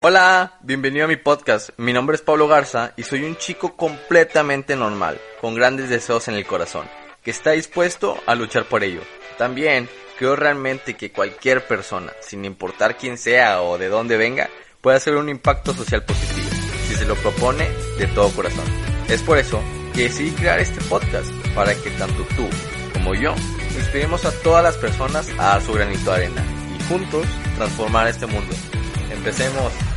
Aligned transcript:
Hola, 0.00 0.60
bienvenido 0.62 1.06
a 1.06 1.08
mi 1.08 1.16
podcast. 1.16 1.70
Mi 1.76 1.92
nombre 1.92 2.14
es 2.14 2.22
Pablo 2.22 2.46
Garza 2.46 2.92
y 2.96 3.02
soy 3.02 3.24
un 3.24 3.34
chico 3.34 3.76
completamente 3.76 4.76
normal, 4.76 5.20
con 5.40 5.56
grandes 5.56 5.88
deseos 5.88 6.28
en 6.28 6.36
el 6.36 6.46
corazón, 6.46 6.86
que 7.20 7.32
está 7.32 7.50
dispuesto 7.50 8.16
a 8.24 8.36
luchar 8.36 8.66
por 8.66 8.84
ello. 8.84 9.00
También 9.38 9.88
creo 10.16 10.36
realmente 10.36 10.94
que 10.94 11.10
cualquier 11.10 11.66
persona, 11.66 12.12
sin 12.20 12.44
importar 12.44 12.96
quién 12.96 13.18
sea 13.18 13.60
o 13.60 13.76
de 13.76 13.88
dónde 13.88 14.16
venga, 14.16 14.48
puede 14.80 14.98
hacer 14.98 15.16
un 15.16 15.28
impacto 15.28 15.74
social 15.74 16.04
positivo, 16.04 16.48
si 16.86 16.94
se 16.94 17.04
lo 17.04 17.16
propone 17.16 17.68
de 17.98 18.06
todo 18.06 18.30
corazón. 18.30 18.66
Es 19.08 19.20
por 19.24 19.36
eso 19.36 19.60
que 19.94 20.02
decidí 20.02 20.30
crear 20.30 20.60
este 20.60 20.80
podcast, 20.82 21.28
para 21.56 21.74
que 21.74 21.90
tanto 21.90 22.22
tú 22.36 22.48
como 22.92 23.16
yo 23.16 23.34
inspiremos 23.76 24.24
a 24.24 24.42
todas 24.42 24.62
las 24.62 24.76
personas 24.76 25.28
a 25.40 25.60
su 25.60 25.72
granito 25.72 26.12
de 26.12 26.16
arena 26.18 26.44
y 26.78 26.84
juntos 26.84 27.26
transformar 27.56 28.06
este 28.06 28.26
mundo. 28.26 28.54
Empecemos. 29.10 29.87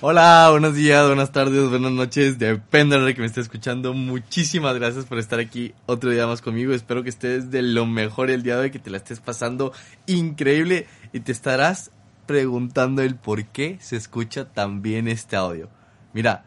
Hola, 0.00 0.48
buenos 0.50 0.74
días, 0.74 1.06
buenas 1.06 1.32
tardes, 1.32 1.70
buenas 1.70 1.92
noches, 1.92 2.38
depende 2.38 2.98
de 3.00 3.14
que 3.14 3.20
me 3.20 3.26
esté 3.26 3.40
escuchando. 3.40 3.94
Muchísimas 3.94 4.74
gracias 4.74 5.06
por 5.06 5.18
estar 5.18 5.38
aquí 5.38 5.74
otro 5.86 6.10
día 6.10 6.26
más 6.26 6.42
conmigo. 6.42 6.72
Espero 6.72 7.02
que 7.02 7.08
estés 7.08 7.50
de 7.50 7.62
lo 7.62 7.86
mejor 7.86 8.30
el 8.30 8.42
día 8.42 8.56
de 8.56 8.62
hoy, 8.62 8.70
que 8.70 8.78
te 8.78 8.90
la 8.90 8.98
estés 8.98 9.20
pasando 9.20 9.72
increíble 10.06 10.86
y 11.12 11.20
te 11.20 11.32
estarás 11.32 11.90
preguntando 12.26 13.02
el 13.02 13.16
por 13.16 13.44
qué 13.46 13.78
se 13.80 13.96
escucha 13.96 14.46
tan 14.52 14.82
bien 14.82 15.08
este 15.08 15.36
audio. 15.36 15.70
Mira, 16.12 16.44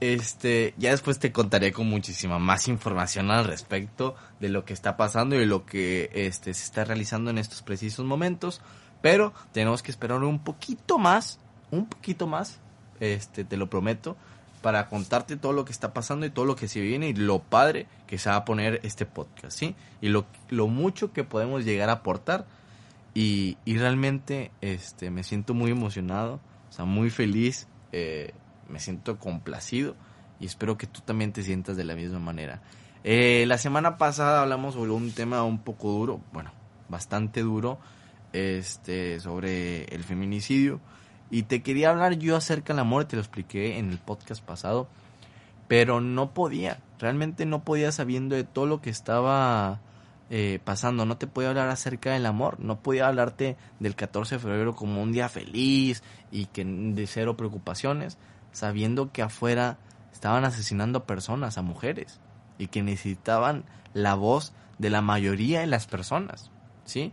este, 0.00 0.74
ya 0.76 0.90
después 0.90 1.18
te 1.18 1.32
contaré 1.32 1.72
con 1.72 1.88
muchísima 1.88 2.38
más 2.38 2.68
información 2.68 3.30
al 3.30 3.44
respecto 3.44 4.14
de 4.40 4.48
lo 4.48 4.64
que 4.64 4.74
está 4.74 4.96
pasando 4.96 5.40
y 5.40 5.46
lo 5.46 5.64
que 5.64 6.10
este, 6.12 6.52
se 6.52 6.64
está 6.64 6.84
realizando 6.84 7.30
en 7.30 7.38
estos 7.38 7.62
precisos 7.62 8.04
momentos. 8.04 8.60
Pero 9.00 9.32
tenemos 9.52 9.82
que 9.82 9.90
esperar 9.90 10.22
un 10.22 10.38
poquito 10.38 10.98
más, 10.98 11.38
un 11.70 11.86
poquito 11.86 12.26
más, 12.26 12.60
este, 13.00 13.44
te 13.44 13.56
lo 13.56 13.68
prometo, 13.70 14.16
para 14.62 14.88
contarte 14.88 15.36
todo 15.36 15.52
lo 15.52 15.64
que 15.64 15.72
está 15.72 15.92
pasando 15.94 16.26
y 16.26 16.30
todo 16.30 16.44
lo 16.44 16.56
que 16.56 16.68
se 16.68 16.80
viene 16.80 17.08
y 17.08 17.14
lo 17.14 17.40
padre 17.40 17.86
que 18.06 18.18
se 18.18 18.30
va 18.30 18.36
a 18.36 18.44
poner 18.44 18.80
este 18.82 19.06
podcast, 19.06 19.56
¿sí? 19.56 19.76
Y 20.00 20.08
lo, 20.08 20.26
lo 20.48 20.66
mucho 20.66 21.12
que 21.12 21.24
podemos 21.24 21.64
llegar 21.64 21.88
a 21.88 21.92
aportar. 21.92 22.46
Y, 23.14 23.56
y 23.64 23.78
realmente 23.78 24.50
este, 24.60 25.10
me 25.10 25.22
siento 25.22 25.54
muy 25.54 25.70
emocionado, 25.70 26.40
o 26.68 26.72
sea, 26.72 26.84
muy 26.84 27.08
feliz. 27.08 27.66
Eh, 27.92 28.34
me 28.68 28.80
siento 28.80 29.18
complacido 29.18 29.96
y 30.40 30.46
espero 30.46 30.76
que 30.76 30.86
tú 30.86 31.00
también 31.00 31.32
te 31.32 31.42
sientas 31.42 31.76
de 31.76 31.84
la 31.84 31.94
misma 31.94 32.18
manera. 32.18 32.62
Eh, 33.04 33.44
la 33.46 33.58
semana 33.58 33.98
pasada 33.98 34.42
hablamos 34.42 34.74
sobre 34.74 34.90
un 34.90 35.12
tema 35.12 35.44
un 35.44 35.58
poco 35.58 35.90
duro, 35.92 36.20
bueno, 36.32 36.50
bastante 36.88 37.42
duro, 37.42 37.78
este, 38.32 39.20
sobre 39.20 39.84
el 39.84 40.02
feminicidio. 40.04 40.80
Y 41.30 41.44
te 41.44 41.62
quería 41.62 41.90
hablar 41.90 42.18
yo 42.18 42.36
acerca 42.36 42.72
del 42.72 42.80
amor, 42.80 43.04
te 43.04 43.16
lo 43.16 43.22
expliqué 43.22 43.78
en 43.78 43.90
el 43.90 43.98
podcast 43.98 44.44
pasado, 44.44 44.88
pero 45.68 46.00
no 46.00 46.34
podía, 46.34 46.78
realmente 46.98 47.46
no 47.46 47.64
podía 47.64 47.90
sabiendo 47.90 48.36
de 48.36 48.44
todo 48.44 48.66
lo 48.66 48.80
que 48.80 48.90
estaba 48.90 49.80
eh, 50.30 50.60
pasando, 50.64 51.04
no 51.04 51.16
te 51.16 51.26
podía 51.26 51.50
hablar 51.50 51.68
acerca 51.68 52.12
del 52.12 52.26
amor, 52.26 52.58
no 52.60 52.80
podía 52.80 53.08
hablarte 53.08 53.56
del 53.80 53.96
14 53.96 54.36
de 54.36 54.38
febrero 54.40 54.74
como 54.74 55.02
un 55.02 55.12
día 55.12 55.28
feliz 55.28 56.02
y 56.30 56.46
que 56.46 56.64
de 56.64 57.06
cero 57.06 57.36
preocupaciones, 57.36 58.18
sabiendo 58.56 59.12
que 59.12 59.20
afuera 59.20 59.76
estaban 60.14 60.46
asesinando 60.46 61.00
a 61.00 61.06
personas, 61.06 61.58
a 61.58 61.62
mujeres, 61.62 62.20
y 62.56 62.68
que 62.68 62.82
necesitaban 62.82 63.64
la 63.92 64.14
voz 64.14 64.54
de 64.78 64.88
la 64.88 65.02
mayoría 65.02 65.60
de 65.60 65.66
las 65.66 65.86
personas, 65.86 66.50
¿sí? 66.86 67.12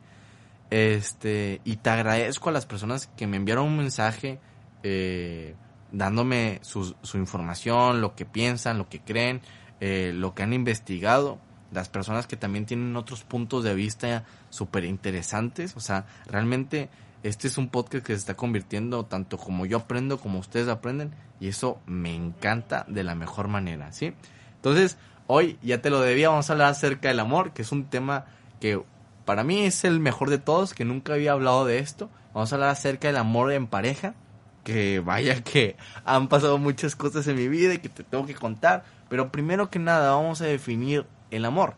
Este, 0.70 1.60
y 1.66 1.76
te 1.76 1.90
agradezco 1.90 2.48
a 2.48 2.54
las 2.54 2.66
personas 2.66 3.08
que 3.18 3.28
me 3.28 3.36
enviaron 3.36 3.68
un 3.68 3.78
mensaje 3.78 4.40
eh, 4.84 5.56
dándome 5.92 6.60
su, 6.62 6.96
información, 7.16 8.00
lo 8.00 8.16
que 8.16 8.26
piensan, 8.26 8.78
lo 8.78 8.88
que 8.88 9.02
creen, 9.02 9.42
eh, 9.82 10.14
lo 10.16 10.34
que 10.34 10.44
han 10.44 10.54
investigado, 10.54 11.40
las 11.74 11.90
personas 11.90 12.26
que 12.26 12.38
también 12.38 12.66
tienen 12.66 12.96
otros 12.96 13.26
puntos 13.26 13.66
de 13.66 13.76
vista 13.76 14.24
súper 14.50 14.86
interesantes, 14.86 15.76
o 15.76 15.82
sea, 15.82 16.06
realmente 16.26 16.90
este 17.24 17.48
es 17.48 17.58
un 17.58 17.70
podcast 17.70 18.06
que 18.06 18.14
se 18.14 18.20
está 18.20 18.36
convirtiendo 18.36 19.06
tanto 19.06 19.38
como 19.38 19.66
yo 19.66 19.78
aprendo 19.78 20.18
como 20.20 20.40
ustedes 20.40 20.68
aprenden 20.68 21.12
y 21.40 21.48
eso 21.48 21.80
me 21.86 22.14
encanta 22.14 22.86
de 22.88 23.04
la 23.04 23.16
mejor 23.16 23.48
manera, 23.48 23.92
¿sí? 23.94 24.14
Entonces, 24.56 24.98
hoy 25.28 25.58
ya 25.62 25.82
te 25.82 25.90
lo 25.90 26.02
debía, 26.02 26.30
vamos 26.30 26.50
a 26.50 26.54
hablar 26.54 26.70
acerca 26.70 27.08
del 27.08 27.20
amor, 27.20 27.54
que 27.54 27.62
es 27.62 27.72
un 27.72 27.86
tema 27.86 28.26
que 28.60 28.82
para 29.26 29.44
mí 29.44 29.62
es 29.62 29.86
el 29.86 30.00
mejor 30.00 30.30
de 30.30 30.38
todos, 30.38 30.74
que 30.74 30.86
nunca 30.86 31.14
había 31.14 31.32
hablado 31.32 31.66
de 31.66 31.80
esto. 31.80 32.10
Vamos 32.34 32.52
a 32.52 32.56
hablar 32.56 32.70
acerca 32.70 33.08
del 33.08 33.18
amor 33.18 33.52
en 33.52 33.68
pareja, 33.68 34.16
que 34.64 35.00
vaya 35.00 35.42
que 35.44 35.78
han 36.06 36.28
pasado 36.28 36.58
muchas 36.58 36.96
cosas 36.96 37.28
en 37.28 37.38
mi 37.38 37.48
vida 37.48 37.74
y 37.74 37.80
que 37.80 37.90
te 37.90 38.04
tengo 38.04 38.26
que 38.26 38.36
contar, 38.36 38.84
pero 39.10 39.32
primero 39.32 39.70
que 39.70 39.80
nada 39.80 40.16
vamos 40.16 40.42
a 40.42 40.46
definir 40.46 41.06
el 41.32 41.46
amor. 41.46 41.76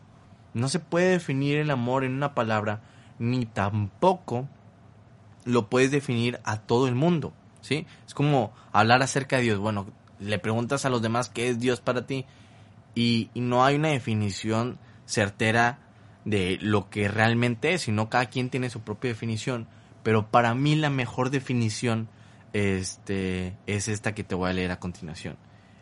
No 0.53 0.69
se 0.69 0.79
puede 0.79 1.11
definir 1.11 1.57
el 1.57 1.69
amor 1.69 2.03
en 2.03 2.13
una 2.13 2.33
palabra, 2.33 2.81
ni 3.19 3.45
tampoco 3.45 4.47
lo 5.45 5.69
puedes 5.69 5.91
definir 5.91 6.39
a 6.43 6.57
todo 6.57 6.87
el 6.87 6.95
mundo, 6.95 7.31
¿sí? 7.61 7.85
Es 8.05 8.13
como 8.13 8.51
hablar 8.73 9.01
acerca 9.01 9.37
de 9.37 9.43
Dios. 9.43 9.59
Bueno, 9.59 9.87
le 10.19 10.39
preguntas 10.39 10.85
a 10.85 10.89
los 10.89 11.01
demás 11.01 11.29
qué 11.29 11.49
es 11.49 11.59
Dios 11.59 11.79
para 11.79 12.05
ti 12.05 12.25
y, 12.95 13.29
no 13.35 13.63
hay 13.63 13.75
una 13.75 13.89
definición 13.89 14.79
certera 15.05 15.79
de 16.25 16.57
lo 16.59 16.89
que 16.89 17.07
realmente 17.07 17.73
es, 17.73 17.83
sino 17.83 18.09
cada 18.09 18.25
quien 18.25 18.49
tiene 18.49 18.69
su 18.69 18.81
propia 18.81 19.09
definición. 19.09 19.67
Pero 20.01 20.27
para 20.31 20.55
mí 20.55 20.75
la 20.75 20.89
mejor 20.89 21.29
definición 21.29 22.09
este, 22.53 23.55
es 23.67 23.87
esta 23.87 24.15
que 24.15 24.23
te 24.23 24.35
voy 24.35 24.49
a 24.49 24.53
leer 24.53 24.71
a 24.71 24.79
continuación. 24.79 25.37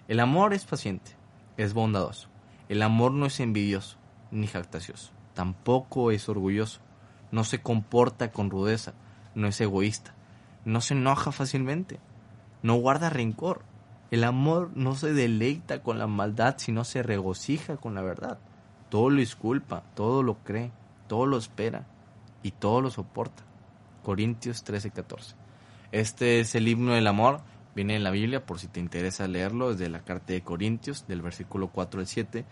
El 0.08 0.20
amor 0.20 0.54
es 0.54 0.66
paciente, 0.66 1.12
es 1.56 1.74
bondadoso. 1.74 2.30
El 2.68 2.82
amor 2.82 3.12
no 3.12 3.26
es 3.26 3.40
envidioso 3.40 3.98
ni 4.32 4.48
jactacioso. 4.48 5.12
Tampoco 5.34 6.12
es 6.12 6.28
orgulloso. 6.28 6.82
No 7.32 7.44
se 7.44 7.62
comporta 7.62 8.32
con 8.32 8.50
rudeza 8.50 8.94
no 9.36 9.48
es 9.48 9.60
egoísta, 9.62 10.14
no 10.66 10.82
se 10.82 10.94
enoja 10.94 11.32
fácilmente, 11.32 12.00
no 12.62 12.76
guarda 12.76 13.10
rencor. 13.10 13.64
El 14.12 14.24
amor 14.24 14.72
no 14.76 14.96
se 14.96 15.14
deleita 15.14 15.82
con 15.82 15.98
la 15.98 16.08
maldad, 16.08 16.56
sino 16.58 16.84
se 16.84 17.02
regocija 17.02 17.78
con 17.78 17.96
la 17.96 18.02
verdad. 18.02 18.38
Todo 18.90 19.10
lo 19.10 19.18
disculpa, 19.18 19.84
todo 19.96 20.22
lo 20.22 20.36
cree, 20.44 20.72
todo 21.08 21.26
lo 21.26 21.38
espera 21.38 21.86
y 22.44 22.52
todo 22.52 22.82
lo 22.82 22.92
soporta. 22.92 23.44
Corintios 24.04 24.64
13:14. 24.64 25.36
Este 25.92 26.40
es 26.40 26.54
el 26.56 26.68
himno 26.68 26.94
del 26.94 27.08
amor, 27.08 27.42
viene 27.76 27.96
en 27.96 28.04
la 28.04 28.12
Biblia 28.12 28.46
por 28.46 28.60
si 28.60 28.68
te 28.68 28.80
interesa 28.80 29.28
leerlo, 29.28 29.72
es 29.72 29.80
de 29.80 29.90
la 29.90 30.02
carta 30.02 30.34
de 30.34 30.42
Corintios, 30.42 31.08
del 31.08 31.22
versículo 31.22 31.70
4 31.70 32.02
al 32.02 32.08
7. 32.08 32.46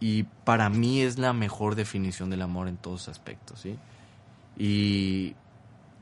Y 0.00 0.24
para 0.44 0.68
mí 0.70 1.02
es 1.02 1.18
la 1.18 1.32
mejor 1.32 1.76
definición 1.76 2.30
del 2.30 2.42
amor 2.42 2.68
en 2.68 2.76
todos 2.76 3.08
aspectos, 3.08 3.60
¿sí? 3.60 3.78
Y 4.56 5.34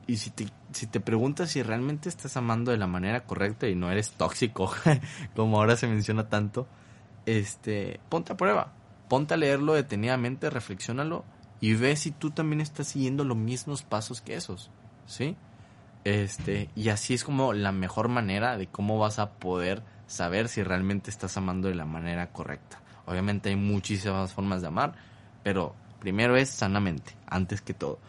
y 0.07 0.17
si 0.17 0.29
te, 0.29 0.47
si 0.71 0.87
te 0.87 0.99
preguntas 0.99 1.51
si 1.51 1.63
realmente 1.63 2.09
estás 2.09 2.35
amando 2.37 2.71
de 2.71 2.77
la 2.77 2.87
manera 2.87 3.25
correcta 3.25 3.67
y 3.67 3.75
no 3.75 3.91
eres 3.91 4.11
tóxico, 4.11 4.71
como 5.35 5.57
ahora 5.57 5.75
se 5.75 5.87
menciona 5.87 6.29
tanto, 6.29 6.67
este, 7.25 7.99
ponte 8.09 8.33
a 8.33 8.37
prueba, 8.37 8.73
ponte 9.09 9.33
a 9.33 9.37
leerlo 9.37 9.73
detenidamente, 9.73 10.49
reflexiónalo 10.49 11.23
y 11.61 11.73
ve 11.75 11.95
si 11.95 12.11
tú 12.11 12.31
también 12.31 12.61
estás 12.61 12.87
siguiendo 12.87 13.23
los 13.23 13.37
mismos 13.37 13.83
pasos 13.83 14.21
que 14.21 14.35
esos, 14.35 14.69
¿sí? 15.05 15.35
Este, 16.03 16.69
y 16.75 16.89
así 16.89 17.13
es 17.13 17.23
como 17.23 17.53
la 17.53 17.71
mejor 17.71 18.09
manera 18.09 18.57
de 18.57 18.67
cómo 18.67 18.99
vas 18.99 19.19
a 19.19 19.31
poder 19.31 19.83
saber 20.07 20.49
si 20.49 20.63
realmente 20.63 21.09
estás 21.09 21.37
amando 21.37 21.69
de 21.69 21.75
la 21.75 21.85
manera 21.85 22.31
correcta. 22.31 22.81
Obviamente 23.05 23.49
hay 23.49 23.55
muchísimas 23.55 24.33
formas 24.33 24.61
de 24.61 24.67
amar, 24.67 24.95
pero 25.43 25.75
primero 25.99 26.35
es 26.35 26.49
sanamente, 26.49 27.15
antes 27.27 27.61
que 27.61 27.73
todo. 27.73 27.99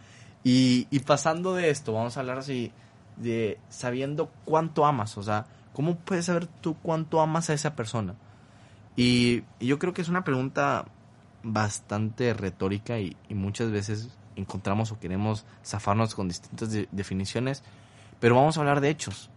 Y, 0.44 0.86
y, 0.90 1.00
pasando 1.00 1.54
de 1.54 1.70
esto, 1.70 1.94
vamos 1.94 2.16
a 2.16 2.20
hablar 2.20 2.38
así 2.38 2.70
de 3.16 3.58
sabiendo 3.70 4.30
cuánto 4.44 4.84
amas, 4.84 5.16
o 5.16 5.22
sea, 5.22 5.46
¿cómo 5.72 5.96
puedes 5.96 6.26
saber 6.26 6.46
tú 6.46 6.76
cuánto 6.82 7.20
amas 7.20 7.48
a 7.48 7.54
esa 7.54 7.74
persona? 7.74 8.14
Y, 8.94 9.42
yo 9.58 9.78
creo 9.78 9.94
que 9.94 10.02
es 10.02 10.08
una 10.08 10.22
pregunta 10.22 10.84
bastante 11.42 12.34
retórica 12.34 12.98
y, 12.98 13.16
y, 13.28 13.34
muchas 13.34 13.70
veces 13.70 14.10
encontramos 14.36 14.92
o 14.92 15.00
queremos 15.00 15.46
zafarnos 15.64 16.14
con 16.14 16.28
distintas 16.28 16.70
definiciones, 16.92 17.62
pero 18.20 18.34
vamos 18.34 18.56
a 18.56 18.60
hablar 18.60 18.80
de 18.80 18.90
hechos. 18.90 19.30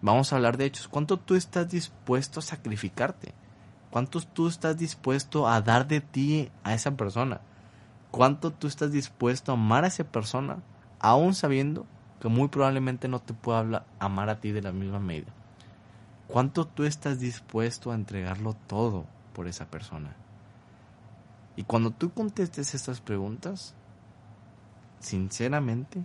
Vamos 0.00 0.32
a 0.32 0.36
hablar 0.36 0.56
de 0.56 0.64
hechos. 0.64 0.88
¿Cuánto 0.88 1.16
tú 1.16 1.36
estás 1.36 1.70
dispuesto 1.70 2.40
a 2.40 2.42
sacrificarte? 2.42 3.32
¿Cuánto 3.90 4.20
tú 4.20 4.48
estás 4.48 4.76
dispuesto 4.76 5.46
a 5.46 5.60
dar 5.60 5.86
de 5.86 6.00
ti 6.00 6.50
a 6.64 6.74
esa 6.74 6.96
persona? 6.96 7.40
¿Cuánto 8.12 8.52
tú 8.52 8.66
estás 8.66 8.92
dispuesto 8.92 9.50
a 9.50 9.54
amar 9.54 9.84
a 9.84 9.86
esa 9.88 10.04
persona, 10.04 10.58
aún 11.00 11.34
sabiendo 11.34 11.86
que 12.20 12.28
muy 12.28 12.48
probablemente 12.48 13.08
no 13.08 13.20
te 13.20 13.32
pueda 13.32 13.86
amar 13.98 14.28
a 14.28 14.38
ti 14.38 14.52
de 14.52 14.60
la 14.60 14.70
misma 14.70 15.00
medida? 15.00 15.32
¿Cuánto 16.28 16.66
tú 16.66 16.84
estás 16.84 17.20
dispuesto 17.20 17.90
a 17.90 17.94
entregarlo 17.94 18.54
todo 18.66 19.06
por 19.32 19.48
esa 19.48 19.64
persona? 19.64 20.14
Y 21.56 21.64
cuando 21.64 21.90
tú 21.90 22.12
contestes 22.12 22.74
estas 22.74 23.00
preguntas, 23.00 23.74
sinceramente, 25.00 26.04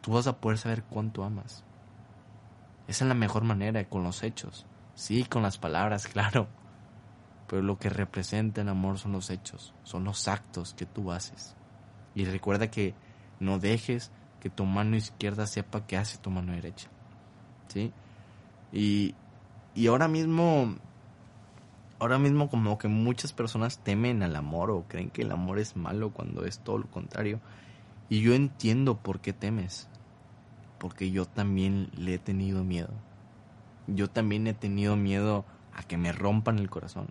tú 0.00 0.12
vas 0.12 0.26
a 0.26 0.38
poder 0.38 0.56
saber 0.56 0.84
cuánto 0.84 1.22
amas. 1.22 1.64
Esa 2.88 3.04
es 3.04 3.08
la 3.08 3.14
mejor 3.14 3.44
manera, 3.44 3.84
con 3.84 4.04
los 4.04 4.22
hechos. 4.22 4.64
Sí, 4.94 5.24
con 5.24 5.42
las 5.42 5.58
palabras, 5.58 6.06
claro. 6.12 6.48
Pero 7.46 7.62
lo 7.62 7.78
que 7.78 7.90
representa 7.90 8.62
el 8.62 8.68
amor 8.68 8.98
son 8.98 9.12
los 9.12 9.30
hechos, 9.30 9.74
son 9.82 10.04
los 10.04 10.28
actos 10.28 10.74
que 10.74 10.86
tú 10.86 11.12
haces. 11.12 11.54
Y 12.14 12.24
recuerda 12.24 12.70
que 12.70 12.94
no 13.40 13.58
dejes 13.58 14.10
que 14.40 14.50
tu 14.50 14.64
mano 14.64 14.96
izquierda 14.96 15.46
sepa 15.46 15.86
qué 15.86 15.96
hace 15.96 16.18
tu 16.18 16.30
mano 16.30 16.52
derecha. 16.52 16.88
¿Sí? 17.68 17.92
Y, 18.72 19.14
y 19.74 19.86
ahora 19.86 20.08
mismo, 20.08 20.74
ahora 21.98 22.18
mismo 22.18 22.48
como 22.48 22.78
que 22.78 22.88
muchas 22.88 23.32
personas 23.32 23.78
temen 23.78 24.22
al 24.22 24.36
amor 24.36 24.70
o 24.70 24.84
creen 24.88 25.10
que 25.10 25.22
el 25.22 25.32
amor 25.32 25.58
es 25.58 25.76
malo 25.76 26.10
cuando 26.10 26.44
es 26.44 26.58
todo 26.58 26.78
lo 26.78 26.90
contrario. 26.90 27.40
Y 28.08 28.20
yo 28.20 28.34
entiendo 28.34 28.98
por 28.98 29.20
qué 29.20 29.32
temes. 29.32 29.88
Porque 30.78 31.10
yo 31.10 31.24
también 31.24 31.90
le 31.96 32.14
he 32.14 32.18
tenido 32.18 32.64
miedo. 32.64 32.90
Yo 33.86 34.08
también 34.08 34.46
he 34.46 34.54
tenido 34.54 34.96
miedo 34.96 35.44
a 35.72 35.82
que 35.82 35.96
me 35.96 36.12
rompan 36.12 36.58
el 36.58 36.70
corazón. 36.70 37.08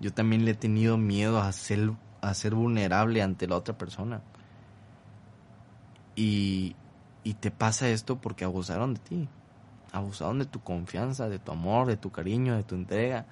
Yo 0.00 0.12
también 0.12 0.44
le 0.44 0.52
he 0.52 0.54
tenido 0.54 0.96
miedo 0.96 1.40
a 1.40 1.50
ser, 1.52 1.92
a 2.20 2.34
ser 2.34 2.54
vulnerable 2.54 3.22
ante 3.22 3.46
la 3.46 3.56
otra 3.56 3.76
persona. 3.76 4.22
Y, 6.14 6.76
y 7.24 7.34
te 7.34 7.50
pasa 7.50 7.88
esto 7.88 8.16
porque 8.16 8.44
abusaron 8.44 8.94
de 8.94 9.00
ti. 9.00 9.28
Abusaron 9.92 10.38
de 10.38 10.46
tu 10.46 10.60
confianza, 10.60 11.28
de 11.28 11.38
tu 11.38 11.52
amor, 11.52 11.86
de 11.86 11.96
tu 11.96 12.10
cariño, 12.10 12.56
de 12.56 12.64
tu 12.64 12.74
entrega. 12.74 13.26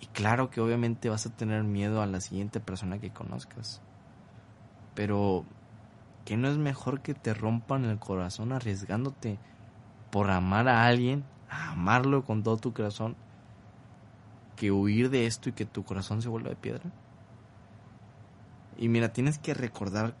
Y 0.00 0.06
claro 0.06 0.50
que 0.50 0.60
obviamente 0.60 1.10
vas 1.10 1.26
a 1.26 1.30
tener 1.30 1.62
miedo 1.62 2.02
a 2.02 2.06
la 2.06 2.20
siguiente 2.20 2.60
persona 2.60 2.98
que 2.98 3.10
conozcas. 3.10 3.82
Pero 4.94 5.44
¿Qué 6.24 6.36
no 6.36 6.48
es 6.48 6.58
mejor 6.58 7.00
que 7.00 7.14
te 7.14 7.34
rompan 7.34 7.84
el 7.84 7.98
corazón 7.98 8.52
arriesgándote 8.52 9.38
por 10.10 10.30
amar 10.30 10.68
a 10.68 10.86
alguien, 10.86 11.24
a 11.48 11.72
amarlo 11.72 12.24
con 12.24 12.42
todo 12.42 12.56
tu 12.56 12.72
corazón, 12.72 13.16
que 14.60 14.70
huir 14.70 15.08
de 15.08 15.24
esto 15.24 15.48
y 15.48 15.52
que 15.52 15.64
tu 15.64 15.84
corazón 15.84 16.20
se 16.20 16.28
vuelva 16.28 16.50
de 16.50 16.56
piedra? 16.56 16.82
Y 18.76 18.90
mira, 18.90 19.14
tienes 19.14 19.38
que 19.38 19.54
recordar 19.54 20.14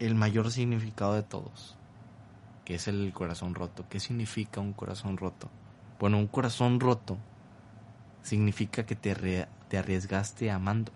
el 0.00 0.16
mayor 0.16 0.50
significado 0.50 1.14
de 1.14 1.22
todos, 1.22 1.76
que 2.64 2.74
es 2.74 2.88
el 2.88 3.12
corazón 3.12 3.54
roto. 3.54 3.84
¿Qué 3.88 4.00
significa 4.00 4.60
un 4.60 4.72
corazón 4.72 5.18
roto? 5.18 5.48
Bueno, 6.00 6.18
un 6.18 6.26
corazón 6.26 6.80
roto 6.80 7.16
significa 8.22 8.84
que 8.86 8.96
te, 8.96 9.46
te 9.68 9.78
arriesgaste 9.78 10.50
amando. 10.50 10.90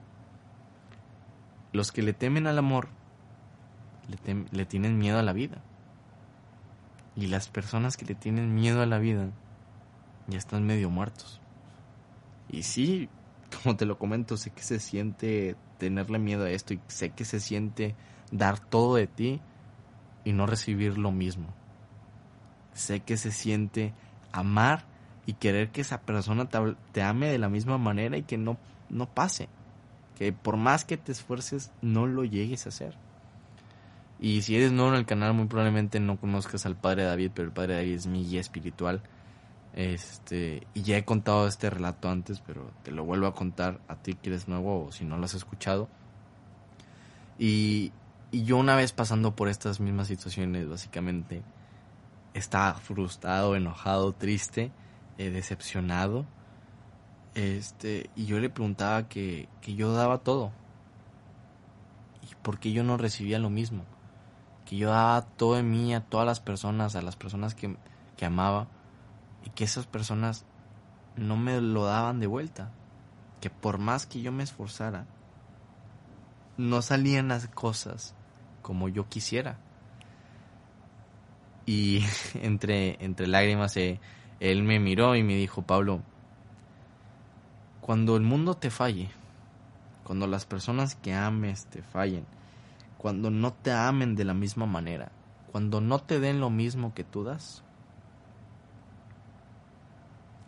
Los 1.72 1.92
que 1.92 2.02
le 2.02 2.12
temen 2.12 2.48
al 2.48 2.58
amor 2.58 2.88
le, 4.50 4.64
tienen 4.64 4.98
miedo 4.98 5.20
a 5.20 5.22
la 5.22 5.32
vida. 5.32 5.58
Y 7.14 7.28
las 7.28 7.48
personas 7.48 7.96
que 7.96 8.04
le 8.04 8.16
tienen 8.16 8.56
miedo 8.56 8.82
a 8.82 8.86
la 8.86 8.98
vida 8.98 9.30
ya 10.26 10.38
están 10.38 10.66
medio 10.66 10.90
muertos. 10.90 11.40
Y 12.48 12.62
sí, 12.62 13.08
como 13.62 13.76
te 13.76 13.86
lo 13.86 13.98
comento, 13.98 14.36
sé 14.36 14.50
que 14.50 14.62
se 14.62 14.80
siente 14.80 15.56
tenerle 15.78 16.18
miedo 16.18 16.44
a 16.44 16.50
esto 16.50 16.74
y 16.74 16.80
sé 16.88 17.10
que 17.10 17.24
se 17.24 17.40
siente 17.40 17.94
dar 18.30 18.58
todo 18.58 18.96
de 18.96 19.06
ti 19.06 19.40
y 20.24 20.32
no 20.32 20.46
recibir 20.46 20.98
lo 20.98 21.12
mismo. 21.12 21.46
Sé 22.74 23.00
que 23.00 23.16
se 23.16 23.30
siente 23.32 23.94
amar 24.32 24.84
y 25.26 25.34
querer 25.34 25.70
que 25.70 25.80
esa 25.80 26.02
persona 26.02 26.48
te, 26.48 26.58
te, 26.92 27.02
ame 27.02 27.28
de 27.28 27.38
la 27.38 27.48
misma 27.48 27.78
manera 27.78 28.16
y 28.16 28.22
que 28.22 28.38
no, 28.38 28.56
no 28.88 29.06
pase. 29.06 29.48
Que 30.16 30.32
por 30.32 30.56
más 30.56 30.84
que 30.84 30.96
te 30.96 31.12
esfuerces, 31.12 31.70
no 31.80 32.06
lo 32.06 32.24
llegues 32.24 32.66
a 32.66 32.70
hacer. 32.70 32.96
Y 34.20 34.42
si 34.42 34.56
eres 34.56 34.72
nuevo 34.72 34.90
en 34.90 34.96
el 34.96 35.06
canal, 35.06 35.32
muy 35.32 35.46
probablemente 35.46 36.00
no 36.00 36.18
conozcas 36.18 36.66
al 36.66 36.76
padre 36.76 37.04
David, 37.04 37.30
pero 37.34 37.46
el 37.46 37.54
padre 37.54 37.76
David 37.76 37.94
es 37.94 38.06
mi 38.06 38.24
guía 38.24 38.40
espiritual. 38.40 39.02
Este, 39.78 40.66
y 40.74 40.82
ya 40.82 40.96
he 40.96 41.04
contado 41.04 41.46
este 41.46 41.70
relato 41.70 42.10
antes, 42.10 42.40
pero 42.40 42.72
te 42.82 42.90
lo 42.90 43.04
vuelvo 43.04 43.28
a 43.28 43.34
contar 43.34 43.80
a 43.86 43.94
ti 43.94 44.14
que 44.14 44.30
eres 44.30 44.48
nuevo 44.48 44.86
o 44.86 44.90
si 44.90 45.04
no 45.04 45.16
lo 45.16 45.24
has 45.24 45.34
escuchado. 45.34 45.88
Y, 47.38 47.92
y 48.32 48.42
yo 48.42 48.56
una 48.56 48.74
vez 48.74 48.92
pasando 48.92 49.36
por 49.36 49.48
estas 49.48 49.78
mismas 49.78 50.08
situaciones, 50.08 50.68
básicamente, 50.68 51.42
estaba 52.34 52.74
frustrado, 52.74 53.54
enojado, 53.54 54.12
triste, 54.14 54.72
eh, 55.16 55.30
decepcionado. 55.30 56.26
Este, 57.36 58.10
y 58.16 58.26
yo 58.26 58.40
le 58.40 58.50
preguntaba 58.50 59.08
que, 59.08 59.48
que 59.60 59.76
yo 59.76 59.92
daba 59.92 60.18
todo. 60.18 60.50
¿Y 62.28 62.34
por 62.42 62.58
qué 62.58 62.72
yo 62.72 62.82
no 62.82 62.96
recibía 62.96 63.38
lo 63.38 63.48
mismo? 63.48 63.84
que 64.68 64.76
yo 64.76 64.90
daba 64.90 65.22
todo 65.22 65.54
de 65.54 65.62
mí 65.62 65.94
a 65.94 66.02
todas 66.02 66.26
las 66.26 66.40
personas, 66.40 66.94
a 66.94 67.00
las 67.00 67.16
personas 67.16 67.54
que, 67.54 67.74
que 68.18 68.26
amaba, 68.26 68.66
y 69.44 69.50
que 69.50 69.64
esas 69.64 69.86
personas 69.86 70.44
no 71.16 71.36
me 71.36 71.60
lo 71.60 71.84
daban 71.84 72.20
de 72.20 72.26
vuelta. 72.26 72.72
Que 73.40 73.50
por 73.50 73.78
más 73.78 74.06
que 74.06 74.20
yo 74.20 74.32
me 74.32 74.42
esforzara, 74.42 75.06
no 76.56 76.82
salían 76.82 77.28
las 77.28 77.46
cosas 77.48 78.14
como 78.62 78.88
yo 78.88 79.08
quisiera. 79.08 79.58
Y 81.66 82.04
entre, 82.34 83.02
entre 83.04 83.26
lágrimas 83.26 83.76
eh, 83.76 84.00
él 84.40 84.62
me 84.62 84.80
miró 84.80 85.16
y 85.16 85.22
me 85.22 85.36
dijo, 85.36 85.62
Pablo, 85.62 86.02
cuando 87.80 88.16
el 88.16 88.22
mundo 88.22 88.54
te 88.54 88.70
falle, 88.70 89.08
cuando 90.04 90.26
las 90.26 90.46
personas 90.46 90.94
que 90.94 91.14
ames 91.14 91.66
te 91.66 91.82
fallen, 91.82 92.26
cuando 92.98 93.30
no 93.30 93.52
te 93.52 93.72
amen 93.72 94.14
de 94.14 94.24
la 94.24 94.34
misma 94.34 94.66
manera, 94.66 95.12
cuando 95.52 95.80
no 95.80 95.98
te 95.98 96.20
den 96.20 96.40
lo 96.40 96.50
mismo 96.50 96.94
que 96.94 97.04
tú 97.04 97.24
das, 97.24 97.64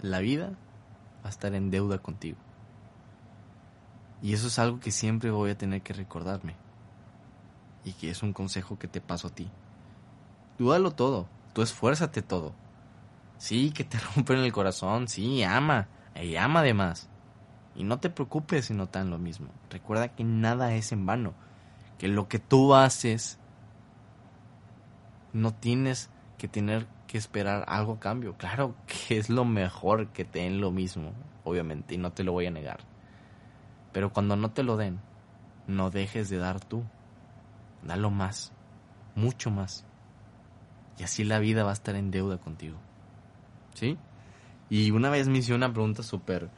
la 0.02 0.20
vida 0.20 0.50
va 1.22 1.26
a 1.26 1.30
estar 1.30 1.54
en 1.54 1.70
deuda 1.70 1.98
contigo. 1.98 2.38
Y 4.22 4.34
eso 4.34 4.48
es 4.48 4.58
algo 4.58 4.80
que 4.80 4.90
siempre 4.90 5.30
voy 5.30 5.50
a 5.50 5.58
tener 5.58 5.82
que 5.82 5.92
recordarme. 5.92 6.54
Y 7.84 7.92
que 7.92 8.10
es 8.10 8.22
un 8.22 8.32
consejo 8.32 8.78
que 8.78 8.88
te 8.88 9.00
paso 9.00 9.28
a 9.28 9.34
ti. 9.34 9.50
Dúdalo 10.58 10.90
todo, 10.90 11.26
tú 11.54 11.62
esfuérzate 11.62 12.20
todo. 12.20 12.52
Sí, 13.38 13.70
que 13.70 13.84
te 13.84 13.98
rompen 14.14 14.38
el 14.38 14.52
corazón, 14.52 15.08
sí, 15.08 15.42
ama, 15.42 15.88
y 16.14 16.36
ama 16.36 16.60
además. 16.60 17.08
Y 17.74 17.84
no 17.84 17.98
te 17.98 18.10
preocupes 18.10 18.66
si 18.66 18.74
no 18.74 18.88
te 18.88 18.98
dan 18.98 19.10
lo 19.10 19.18
mismo. 19.18 19.48
Recuerda 19.70 20.08
que 20.08 20.24
nada 20.24 20.74
es 20.74 20.92
en 20.92 21.06
vano 21.06 21.34
que 22.00 22.08
lo 22.08 22.28
que 22.28 22.38
tú 22.38 22.74
haces 22.74 23.38
no 25.34 25.52
tienes 25.52 26.08
que 26.40 26.48
tener 26.48 26.86
que 27.06 27.18
esperar 27.18 27.64
algo 27.68 28.00
cambio. 28.00 28.34
Claro 28.38 28.74
que 28.86 29.18
es 29.18 29.28
lo 29.28 29.44
mejor 29.44 30.08
que 30.08 30.24
te 30.24 30.40
den 30.40 30.60
lo 30.60 30.70
mismo, 30.70 31.12
obviamente, 31.44 31.94
y 31.94 31.98
no 31.98 32.12
te 32.12 32.24
lo 32.24 32.32
voy 32.32 32.46
a 32.46 32.50
negar. 32.50 32.80
Pero 33.92 34.12
cuando 34.12 34.36
no 34.36 34.50
te 34.50 34.62
lo 34.62 34.76
den, 34.76 35.00
no 35.66 35.90
dejes 35.90 36.30
de 36.30 36.38
dar 36.38 36.60
tú. 36.60 36.82
Dalo 37.82 38.10
más, 38.10 38.52
mucho 39.14 39.50
más. 39.50 39.84
Y 40.98 41.02
así 41.02 41.24
la 41.24 41.38
vida 41.38 41.62
va 41.62 41.70
a 41.70 41.74
estar 41.74 41.94
en 41.94 42.10
deuda 42.10 42.38
contigo. 42.38 42.78
¿Sí? 43.74 43.98
Y 44.70 44.90
una 44.92 45.10
vez 45.10 45.28
me 45.28 45.38
hice 45.38 45.54
una 45.54 45.72
pregunta 45.72 46.02
súper, 46.02 46.48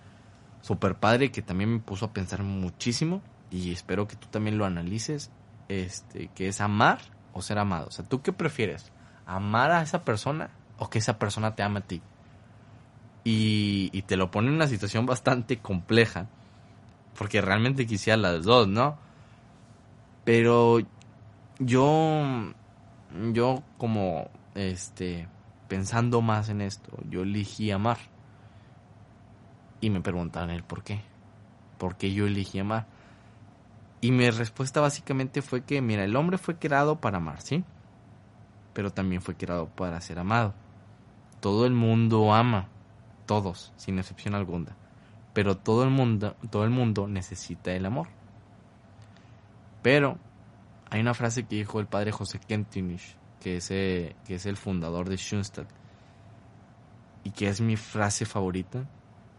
súper 0.60 0.96
padre 0.96 1.32
que 1.32 1.42
también 1.42 1.72
me 1.72 1.80
puso 1.80 2.06
a 2.06 2.12
pensar 2.12 2.42
muchísimo 2.42 3.22
y 3.50 3.72
espero 3.72 4.06
que 4.06 4.16
tú 4.16 4.28
también 4.28 4.58
lo 4.58 4.64
analices, 4.64 5.30
este, 5.68 6.28
que 6.28 6.48
es 6.48 6.60
amar 6.60 7.00
o 7.32 7.42
ser 7.42 7.58
amado. 7.58 7.88
O 7.88 7.90
sea, 7.90 8.06
¿tú 8.06 8.22
qué 8.22 8.32
prefieres? 8.32 8.92
¿Amar 9.26 9.70
a 9.70 9.82
esa 9.82 10.04
persona 10.04 10.50
o 10.78 10.90
que 10.90 10.98
esa 10.98 11.18
persona 11.18 11.54
te 11.54 11.62
ame 11.62 11.80
a 11.80 11.82
ti? 11.82 12.02
Y, 13.24 13.90
y 13.92 14.02
te 14.02 14.16
lo 14.16 14.30
pone 14.30 14.48
en 14.48 14.54
una 14.54 14.66
situación 14.66 15.06
bastante 15.06 15.58
compleja, 15.58 16.26
porque 17.16 17.40
realmente 17.40 17.86
quisiera 17.86 18.16
las 18.16 18.44
dos, 18.44 18.66
¿no? 18.66 18.98
Pero 20.24 20.80
yo, 21.58 22.52
yo 23.32 23.62
como, 23.78 24.28
este, 24.54 25.28
pensando 25.68 26.20
más 26.20 26.48
en 26.48 26.60
esto, 26.60 26.90
yo 27.08 27.22
elegí 27.22 27.70
amar. 27.70 27.98
Y 29.80 29.90
me 29.90 30.00
preguntaron 30.00 30.50
el 30.50 30.62
por 30.62 30.82
qué. 30.82 31.00
¿Por 31.78 31.96
qué 31.96 32.12
yo 32.12 32.26
elegí 32.26 32.58
amar? 32.58 32.86
Y 34.00 34.10
mi 34.10 34.28
respuesta 34.30 34.80
básicamente 34.80 35.42
fue 35.42 35.64
que, 35.64 35.80
mira, 35.80 36.04
el 36.04 36.14
hombre 36.16 36.38
fue 36.38 36.56
creado 36.56 37.00
para 37.00 37.18
amar, 37.18 37.40
¿sí? 37.40 37.64
Pero 38.72 38.90
también 38.90 39.22
fue 39.22 39.36
creado 39.36 39.66
para 39.68 40.00
ser 40.00 40.18
amado. 40.18 40.54
Todo 41.40 41.66
el 41.66 41.72
mundo 41.72 42.32
ama, 42.32 42.68
todos, 43.26 43.72
sin 43.76 43.98
excepción 43.98 44.34
alguna. 44.34 44.76
Pero 45.32 45.56
todo 45.56 45.84
el 45.84 45.90
mundo, 45.90 46.36
todo 46.50 46.64
el 46.64 46.70
mundo 46.70 47.08
necesita 47.08 47.72
el 47.72 47.86
amor. 47.86 48.08
Pero 49.82 50.18
hay 50.90 51.00
una 51.00 51.14
frase 51.14 51.44
que 51.44 51.56
dijo 51.56 51.80
el 51.80 51.86
padre 51.86 52.12
José 52.12 52.38
Kentinich, 52.38 53.16
que 53.40 53.56
es, 53.56 53.70
eh, 53.70 54.14
que 54.26 54.36
es 54.36 54.46
el 54.46 54.56
fundador 54.56 55.08
de 55.08 55.16
Schoenstatt, 55.16 55.68
y 57.24 57.30
que 57.30 57.48
es 57.48 57.60
mi 57.60 57.76
frase 57.76 58.24
favorita 58.24 58.86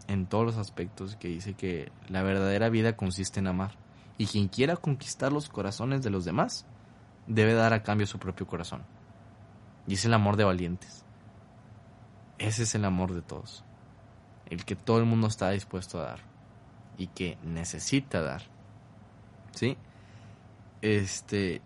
en 0.08 0.26
todos 0.26 0.44
los 0.44 0.56
aspectos, 0.56 1.16
que 1.16 1.28
dice 1.28 1.54
que 1.54 1.90
la 2.08 2.22
verdadera 2.22 2.68
vida 2.68 2.96
consiste 2.96 3.40
en 3.40 3.46
amar. 3.46 3.76
Y 4.18 4.26
quien 4.26 4.48
quiera 4.48 4.76
conquistar 4.76 5.32
los 5.32 5.48
corazones 5.48 6.02
de 6.02 6.10
los 6.10 6.24
demás, 6.24 6.66
debe 7.26 7.54
dar 7.54 7.72
a 7.72 7.82
cambio 7.82 8.06
su 8.06 8.18
propio 8.18 8.46
corazón. 8.46 8.82
Y 9.86 9.94
es 9.94 10.04
el 10.04 10.14
amor 10.14 10.36
de 10.36 10.44
valientes. 10.44 11.04
Ese 12.38 12.64
es 12.64 12.74
el 12.74 12.84
amor 12.84 13.12
de 13.14 13.22
todos. 13.22 13.64
El 14.46 14.64
que 14.64 14.76
todo 14.76 14.98
el 14.98 15.04
mundo 15.04 15.26
está 15.26 15.50
dispuesto 15.50 16.00
a 16.00 16.04
dar. 16.04 16.20
Y 16.96 17.08
que 17.08 17.38
necesita 17.44 18.22
dar. 18.22 18.42
¿Sí? 19.52 19.76
Este. 20.82 21.62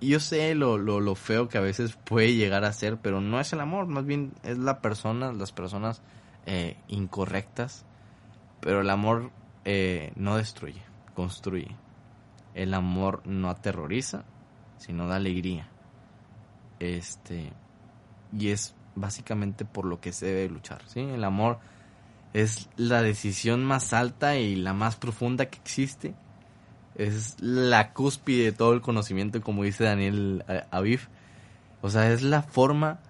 Yo 0.00 0.20
sé 0.20 0.54
lo, 0.54 0.76
lo, 0.76 1.14
feo 1.14 1.48
que 1.48 1.56
a 1.56 1.62
veces 1.62 1.96
puede 1.96 2.34
llegar 2.34 2.64
a 2.64 2.72
ser, 2.74 2.98
pero 2.98 3.22
no 3.22 3.40
es 3.40 3.54
el 3.54 3.60
amor, 3.60 3.86
más 3.86 4.04
bien 4.04 4.34
es 4.42 4.58
la 4.58 4.82
persona, 4.82 5.32
las 5.32 5.52
personas 5.52 6.02
eh, 6.44 6.76
incorrectas. 6.88 7.86
Pero 8.60 8.82
el 8.82 8.90
amor 8.90 9.30
eh, 9.64 10.12
no 10.16 10.36
destruye, 10.36 10.82
construye. 11.14 11.74
El 12.54 12.74
amor 12.74 13.22
no 13.24 13.48
aterroriza, 13.48 14.24
sino 14.76 15.08
da 15.08 15.16
alegría. 15.16 15.70
Este. 16.80 17.52
Y 18.36 18.50
es 18.50 18.74
básicamente 18.94 19.64
por 19.64 19.84
lo 19.84 20.00
que 20.00 20.12
se 20.12 20.26
debe 20.26 20.48
luchar, 20.48 20.82
¿sí? 20.86 21.00
El 21.00 21.24
amor 21.24 21.58
es 22.32 22.68
la 22.76 23.02
decisión 23.02 23.64
más 23.64 23.92
alta 23.92 24.36
y 24.36 24.56
la 24.56 24.72
más 24.72 24.96
profunda 24.96 25.46
que 25.46 25.58
existe. 25.58 26.14
Es 26.94 27.36
la 27.40 27.92
cúspide 27.92 28.44
de 28.44 28.52
todo 28.52 28.72
el 28.72 28.80
conocimiento, 28.80 29.40
como 29.42 29.64
dice 29.64 29.84
Daniel 29.84 30.44
Aviv. 30.70 31.08
O 31.82 31.90
sea, 31.90 32.10
es 32.10 32.22
la 32.22 32.42
forma 32.42 33.00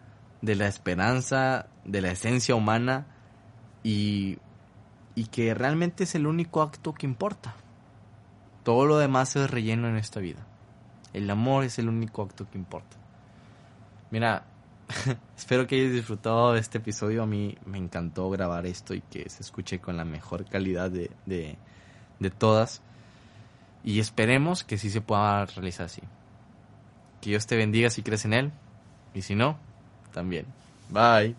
de 0.42 0.56
la 0.56 0.66
esperanza, 0.66 1.66
de 1.84 2.02
la 2.02 2.10
esencia 2.10 2.54
humana 2.54 3.06
y, 3.82 4.38
y 5.14 5.26
que 5.26 5.54
realmente 5.54 6.04
es 6.04 6.14
el 6.14 6.26
único 6.26 6.62
acto 6.62 6.94
que 6.94 7.06
importa. 7.06 7.54
Todo 8.64 8.84
lo 8.84 8.98
demás 8.98 9.36
es 9.36 9.48
relleno 9.48 9.88
en 9.88 9.96
esta 9.96 10.20
vida. 10.20 10.44
El 11.12 11.30
amor 11.30 11.64
es 11.64 11.78
el 11.78 11.88
único 11.88 12.22
acto 12.22 12.48
que 12.50 12.58
importa. 12.58 12.96
Mira, 14.10 14.44
espero 15.36 15.66
que 15.66 15.76
hayas 15.76 15.92
disfrutado 15.92 16.52
de 16.52 16.60
este 16.60 16.78
episodio. 16.78 17.22
A 17.22 17.26
mí 17.26 17.56
me 17.66 17.78
encantó 17.78 18.30
grabar 18.30 18.66
esto 18.66 18.94
y 18.94 19.00
que 19.00 19.28
se 19.28 19.42
escuche 19.42 19.80
con 19.80 19.96
la 19.96 20.04
mejor 20.04 20.44
calidad 20.46 20.90
de, 20.90 21.10
de, 21.26 22.30
todas. 22.30 22.82
Y 23.84 24.00
esperemos 24.00 24.64
que 24.64 24.78
sí 24.78 24.90
se 24.90 25.00
pueda 25.00 25.44
realizar 25.46 25.86
así. 25.86 26.02
Que 27.20 27.30
Dios 27.30 27.46
te 27.46 27.56
bendiga 27.56 27.90
si 27.90 28.02
crees 28.02 28.24
en 28.24 28.32
Él. 28.32 28.52
Y 29.14 29.22
si 29.22 29.34
no, 29.34 29.58
también. 30.12 30.46
Bye. 30.90 31.36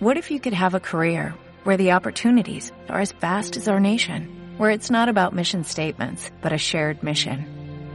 What 0.00 0.16
if 0.16 0.30
you 0.30 0.40
could 0.40 0.54
have 0.54 0.74
a 0.74 0.80
career 0.80 1.34
where 1.64 1.78
the 1.78 1.92
opportunities 1.92 2.72
are 2.88 3.00
as 3.00 3.12
vast 3.12 3.56
as 3.56 3.68
our 3.68 3.80
nation? 3.80 4.28
Where 4.58 4.70
it's 4.70 4.90
not 4.90 5.08
about 5.08 5.34
mission 5.34 5.64
statements, 5.64 6.30
but 6.42 6.52
a 6.52 6.58
shared 6.58 7.02
mission? 7.02 7.55